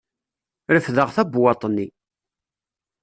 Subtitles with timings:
[0.73, 1.87] Refdeɣ tabewwaḍt-nni.